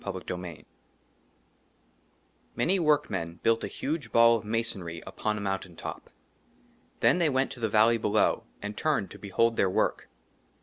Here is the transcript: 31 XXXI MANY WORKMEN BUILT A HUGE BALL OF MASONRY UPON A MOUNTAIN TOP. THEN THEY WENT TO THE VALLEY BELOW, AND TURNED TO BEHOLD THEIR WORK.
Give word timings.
31 0.03 0.23
XXXI 0.41 0.65
MANY 2.55 2.79
WORKMEN 2.79 3.39
BUILT 3.43 3.63
A 3.63 3.67
HUGE 3.67 4.11
BALL 4.11 4.35
OF 4.37 4.43
MASONRY 4.43 5.03
UPON 5.05 5.37
A 5.37 5.41
MOUNTAIN 5.41 5.75
TOP. 5.75 6.09
THEN 7.01 7.19
THEY 7.19 7.29
WENT 7.29 7.51
TO 7.51 7.59
THE 7.59 7.69
VALLEY 7.69 7.99
BELOW, 7.99 8.43
AND 8.63 8.75
TURNED 8.75 9.11
TO 9.11 9.19
BEHOLD 9.19 9.57
THEIR 9.57 9.69
WORK. 9.69 10.09